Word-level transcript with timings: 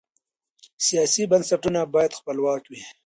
سیاسي 0.87 1.23
بنسټونه 1.31 1.79
باید 1.93 2.17
خپلواک 2.19 2.61
وي 2.67 2.81